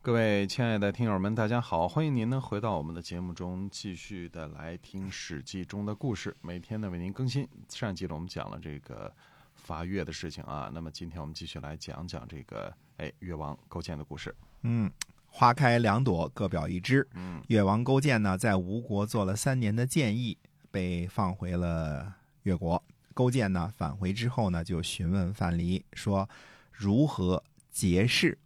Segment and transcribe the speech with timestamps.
[0.00, 1.86] 各位亲爱的听友们，大家好！
[1.86, 6.34] 欢迎您呢回到我们的节目中，继续的来听《史记》中的故事。
[6.40, 7.46] 每天呢为您更新。
[7.68, 9.12] 上一集呢我们讲了这个
[9.56, 14.34] 伐越的事情啊，那么今天我们继续来讲讲这个哎越王勾践的故事。
[14.62, 14.90] 嗯，
[15.26, 17.06] 花开两朵，各表一枝。
[17.14, 20.38] 嗯，越王勾践呢在吴国做了三年的谏议，
[20.70, 22.82] 被放回了越国。
[23.12, 26.26] 勾践呢返回之后呢，就询问范蠡说
[26.72, 28.38] 如何结事。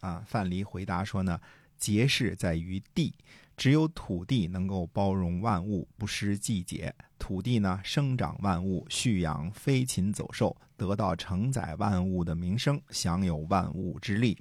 [0.00, 1.40] 啊，范蠡回答说呢，
[1.78, 3.14] 节事在于地，
[3.56, 6.94] 只有土地能够包容万物，不失季节。
[7.18, 14.36] 土地呢，生长万物，蓄养飞禽走兽，得到承载万物的名声，享有万物之力。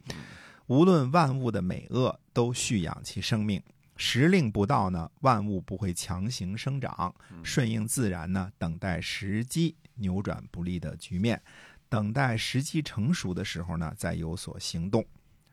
[0.68, 3.62] 无论万物的美恶，都蓄养其生命。
[4.02, 11.42] 时令不到呢，万物不会强行生长，顺应自然呢，等待时机，扭转不利的局面，
[11.90, 15.06] 等待时机成熟的时候呢，再有所行动。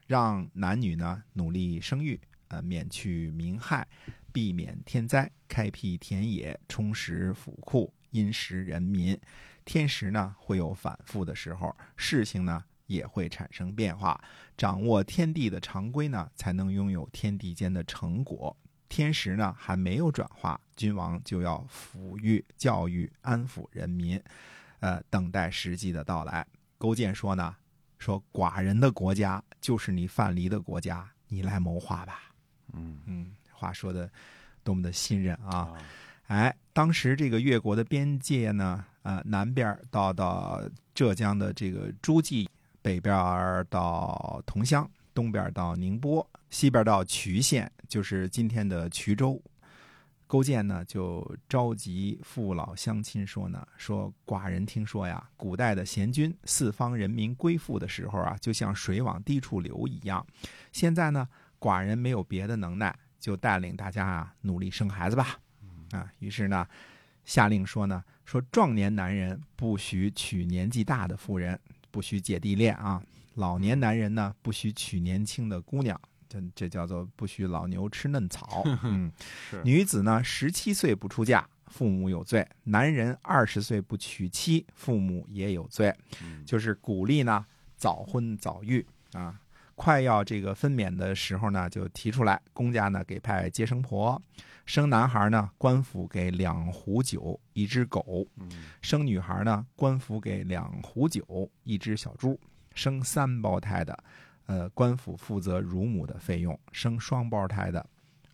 [0.07, 3.87] 让男女呢努力生育，呃，免去民害，
[4.33, 9.19] 避免天灾，开辟田野，充实府库，殷实人民。
[9.65, 14.23] 天时呢会有反复的时候，事情呢也会产生变化。
[14.57, 18.57] 掌握天地的常规呢，才能拥有天地间的成果。
[18.89, 24.23] 天时呢还没有转化，君王就要抚育、教育、安抚人民，
[24.79, 26.47] 呃，等待时机的到来。
[26.79, 27.57] 勾践说呢。
[27.99, 32.33] 说寡人的国家就是你范蠡的国家，你来谋划吧。
[32.73, 34.11] 嗯嗯，话说的
[34.63, 35.73] 多么的信任啊！
[36.27, 40.61] 哎，当时这个越国的边界呢，呃，南边到到
[40.93, 42.49] 浙江的这个诸暨，
[42.83, 49.41] 北边到桐乡，东边到宁波，西边到渠县，就是今天的衢州。
[50.29, 60.27] 勾践呢，就召集父老乡亲说呢：“说寡人听说呀，古代的贤君四方人民归附的时候啊，就像水往低处流一样。
[60.73, 61.29] 现在呢，
[61.61, 65.39] 寡人没有别的能耐，就带领大家啊，努力生孩子吧。
[65.93, 66.67] 啊，于是呢，
[67.25, 71.59] 下令说呢：说壮年男人不许娶年纪大的妇人，
[71.93, 73.01] 不许姐弟恋啊；
[73.35, 76.01] 老年男人呢，不许娶年轻的姑娘。”
[76.37, 78.63] 这这叫做不许老牛吃嫩草。
[78.85, 79.11] 嗯，
[79.65, 85.95] 女子呢，十七岁不出嫁，父母有罪；男人二十岁不娶妻，父母也有罪。
[86.45, 87.45] 就是鼓励呢
[87.77, 89.41] 早婚早育啊。
[89.75, 94.19] 快要这个分娩的时候呢，就提出来，公家呢给派接生婆；
[94.65, 98.27] 生男孩呢，官府给两壶酒一只狗；
[98.81, 102.39] 生女孩呢，官府给两壶酒一只小猪；
[102.75, 104.03] 生三胞胎的。
[104.47, 107.87] 呃，官府负责乳母的费用，生双胞胎的，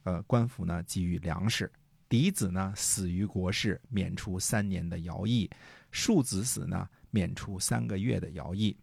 [0.04, 1.70] 呃，官府呢给予粮食。
[2.08, 5.48] 嫡子呢死于国事，免除三年的徭役；
[5.90, 8.76] 庶子死呢，免除三个月的徭役。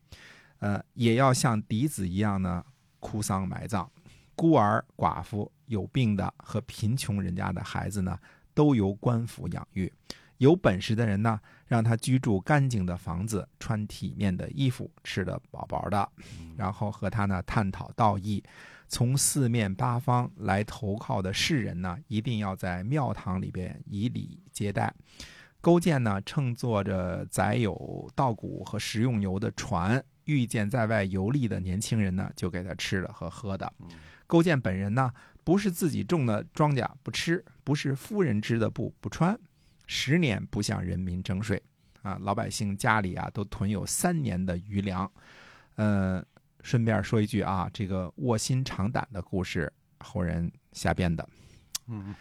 [0.57, 2.65] 呃，也要像嫡子一样呢，
[2.99, 3.89] 哭丧埋葬。
[4.35, 8.17] 孤儿、寡妇、有病的和贫穷人家的孩子呢，
[8.53, 9.93] 都由官府养育。
[10.39, 16.09] 有本事的人呢，让他居住干净的房子，穿体面的衣服，吃得饱饱的，
[16.57, 18.43] 然后和他呢探讨道义。
[18.87, 24.93] 从四面八方来投靠的士人呢，一定要在庙堂里边以礼接待。
[25.61, 33.71] 勾践呢，乘坐着载有稻谷和食用油的船，遇见在外游历的年轻人呢，就给他吃的和喝的。
[34.25, 35.11] 勾践本人呢，
[35.43, 39.37] 不是自己种的庄稼不吃，不是夫人织的布不穿。
[39.91, 41.59] 十年不向人民征税，
[42.03, 45.11] 啊，老百姓家里啊都囤有三年的余粮。
[45.77, 46.23] 呃，
[46.61, 51.27] 顺便说一句啊，这个卧薪尝胆的故事后人瞎编的。
[51.87, 52.13] 嗯，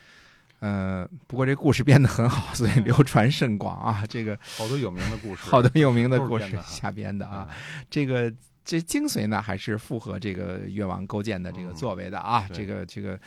[0.60, 4.04] 呃，不过这故事编得很好，所以流传甚广啊。
[4.08, 7.48] 这个 好多有名的故事，好多有名的故事瞎编的啊。
[7.90, 8.32] 这个。
[8.70, 12.46] 这精髓呢，还是符合这个越王勾践的这个作为的啊。
[12.52, 13.18] 这个这个，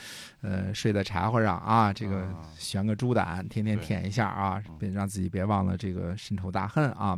[0.42, 7.18] 呃，睡在柴火上啊，这个悬个猪胆，天天舔一下啊，别让自己别忘了这个深仇大恨啊。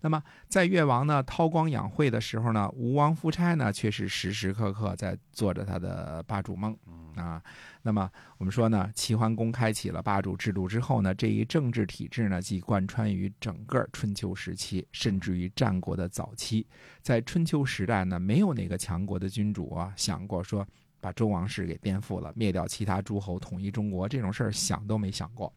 [0.00, 6.72] 那么在越王呢韬光养晦的时候呢，吴王夫差呢却是时时刻刻在做着他的霸主梦
[7.16, 7.42] 啊。
[7.82, 16.66] 那么我们说呢，齐桓公开启了霸主制度之后呢，这一政治体制呢，即贯穿于整个春秋时期，甚至于战国的早期。
[17.02, 20.66] 在春秋时代呢，没有哪个强国的君主啊想过说。
[20.98, 25.52] 把周王室给颠覆了，灭掉其他诸侯，统一中国，这种事儿想都没想过。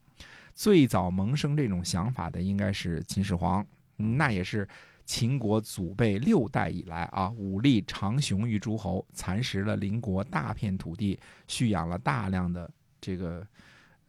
[0.54, 3.66] 最早萌生这种想法的应该是秦始皇，
[3.96, 4.68] 那也是
[5.10, 12.70] 秦国祖辈六代以来啊，武力长雄于诸侯，蚕食了邻国大片土地，蓄养了大量的
[13.02, 13.46] 这个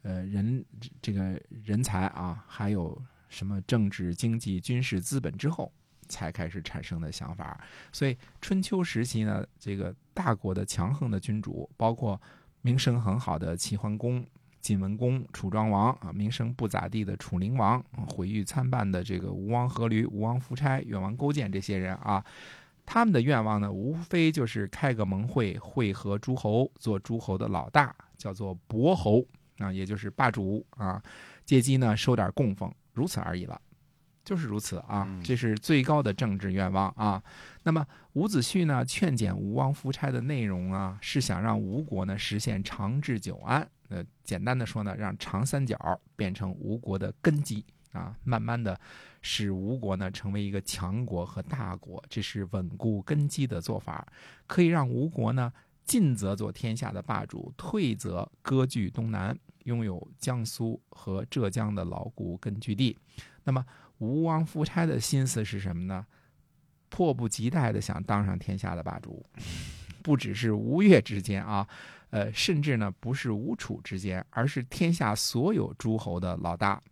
[0.03, 0.63] 呃人
[1.01, 2.95] 这个人才啊，还有
[3.29, 5.73] 什么政治、经济、军事资本之后，
[6.07, 7.59] 才开始产生的想法。
[7.91, 12.21] 所以春秋时期呢，这个大国的强横的君主，包括
[12.61, 14.23] 名声很好的齐桓公。
[14.61, 22.23] 晋文公、楚庄王啊，名声不咋地的楚灵王，毁誉参半的这个吴王阖闾、吴王夫差、越王勾践这些人啊，
[22.85, 29.25] 他们的愿望呢，无非就是开个盟会，会合诸侯，做诸侯的老大，叫做伯侯
[29.57, 31.01] 啊，也就是霸主啊，
[31.43, 33.59] 借机呢收点供奉，如此而已了，
[34.23, 37.21] 就是如此啊，这是最高的政治愿望啊。
[37.63, 43.67] 那么伍子胥呢，劝谏吴王夫差的内容啊，是想让吴国呢实现长治久安。
[43.91, 45.77] 呃，简单的说呢，让长三角
[46.15, 48.79] 变成吴国的根基啊，慢慢的
[49.21, 54.07] 使吴国呢成为一个强国和大国，这是稳固根基的做法，
[54.47, 55.51] 可以让吴国呢
[55.83, 62.97] 进则做天下的霸主，退则割据东南，拥有江苏和浙江的牢固根据地。
[63.43, 63.65] 那么
[63.97, 66.07] 吴王夫差的心思是什么呢？
[66.87, 69.25] 迫不及待的想当上天下的霸主，
[70.01, 71.67] 不只是吴越之间啊。
[72.09, 76.83] 呃，甚至呢，不是吴楚之间，而是天下所有诸侯的老大。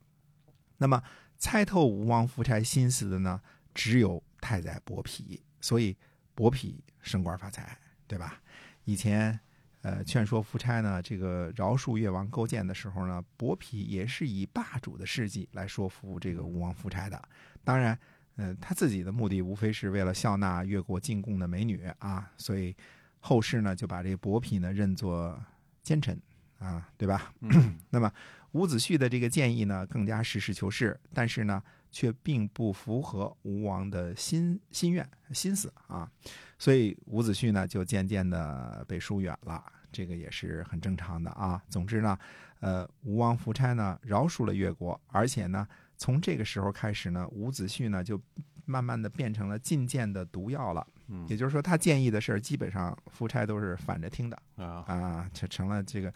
[0.77, 1.03] 那么，
[1.37, 3.41] 猜透吴王夫差心思的呢，
[3.73, 5.37] 只有太宰伯嚭。
[5.59, 5.93] 所以，
[6.33, 7.77] 伯嚭升官发财，
[8.07, 8.41] 对吧？
[8.85, 9.37] 以前，
[9.81, 17.21] 呃，劝说夫差呢，这个饶恕越王勾践的时候呢，伯嚭也是以霸主的事迹来说服这个吴王夫差的。
[17.65, 17.99] 当然，
[18.37, 22.73] 呃，他自己的目的无非是为了笑纳越国进贡的美女啊，所以。
[23.19, 25.39] 后世呢，就把这个伯嚭呢认作
[25.83, 26.19] 奸臣
[26.57, 27.33] 啊，对吧？
[27.91, 28.11] 那么
[28.53, 31.61] 伍子胥的这个建议呢，更加实事求是，但是呢，
[31.91, 36.09] 却并不符合吴王的心心愿心思啊，
[36.57, 41.61] 所以伍子胥呢就渐渐的被疏远了，这个也是很正常的啊。
[41.69, 42.17] 总之呢，
[42.59, 45.67] 呃，吴王夫差呢饶恕了越国，而且呢，
[45.97, 48.19] 从这个时候开始呢，伍子胥呢就
[48.65, 50.85] 慢慢的变成了进谏的毒药了。
[51.27, 56.13] 也就是说，他建议的事儿基本上夫差都是反着听的啊啊，就成了这个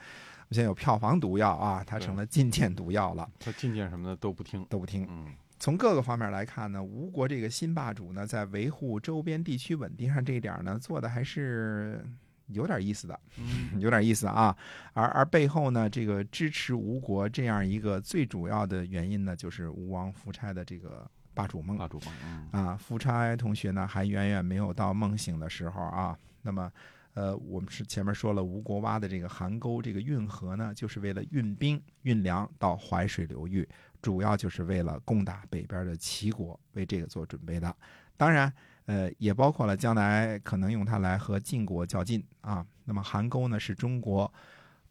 [0.51, 3.28] 现在有票房毒药啊，他成了进谏毒药了。
[3.40, 5.07] 他进谏什么的都不听，都不听。
[5.10, 12.06] 嗯，从各个方面来看呢，吴国这个新霸主呢，在维护周边地区稳定上这一点呢，做的还是
[12.48, 13.19] 有点意思的，
[13.80, 14.56] 有点意思啊。
[14.94, 21.10] 而而背后呢，这个支持吴国这样一个最主要的原因呢，就是吴王夫差的这个。
[21.33, 26.18] 霸主梦，霸主梦，啊，夫差同学呢，还远远没有到梦醒的时候啊。
[26.41, 26.71] 那么，
[27.13, 33.68] 呃，我们是前面说了，吴国挖的这个邗沟这个运河呢，就是为了运兵运粮到淮水流域，
[34.01, 37.75] 主要就是为了攻打北边的齐国，为这个做准备的。
[38.18, 38.53] 当然，
[38.85, 42.65] 呃，也包括了将来可能用它来和晋国较劲啊。
[42.83, 44.31] 那么，邗沟呢，是中国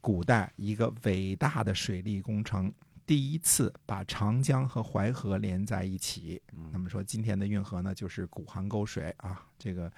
[0.00, 2.72] 古代一个伟大的水利工程。
[3.04, 6.40] 第一次把长江和淮河连在一起，
[6.70, 9.44] 那么说今天的运河呢，就是古邗沟水啊。
[9.58, 9.92] 这个，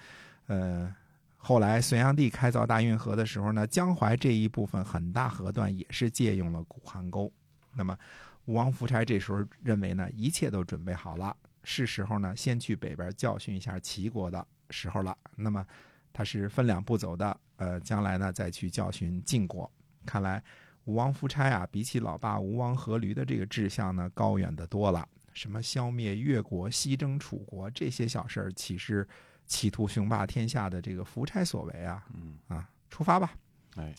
[0.47, 0.93] 呃，
[1.37, 7.31] 后来隋炀帝开凿大运河的时候呢，江淮这一部分很大河段也是借用了古邗沟。
[7.73, 7.97] 那么
[8.45, 15.15] 吴王夫差这时候认为呢，一切都准备好了，是时候呢，先去北边教训一下齐国的时候了。
[15.35, 15.65] 那么
[16.11, 19.71] 他是分两步走的，呃，将来呢再去教训晋国。
[20.05, 20.43] 看来。
[20.85, 25.07] 吴王夫差啊，比起老爸吴王阖闾的这个志向呢，高远的多了。
[25.33, 29.05] 什么消灭越国、西征楚国这些小事儿，岂是
[29.45, 32.05] 企图雄霸天下的这个夫差所为啊？
[32.13, 33.33] 嗯啊，出发吧！
[33.75, 33.93] 哎，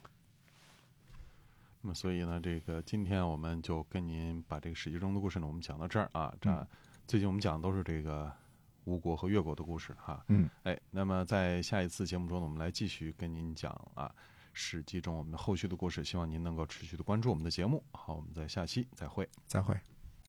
[1.83, 6.35] 那么所以呢，这个今天我们就跟您把这个史记中的故事呢，我们讲到这儿啊。
[6.40, 6.66] 这
[7.07, 8.33] 最近我们讲的都是这个
[8.85, 10.25] 吴国和越国的故事哈。
[10.28, 14.11] 嗯，哎，那么在下一次节目中呢，我们来继续跟您讲啊。
[14.59, 17.85] 史记中我们后续的故事，希望您能够持续的关注我们的节目。
[17.93, 19.79] 好，我们在下期再会，再会。